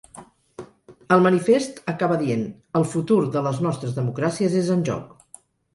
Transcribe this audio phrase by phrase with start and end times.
[1.15, 2.43] El manifest acaba dient:
[2.81, 5.19] ‘El futur de les nostres democràcies és en joc.’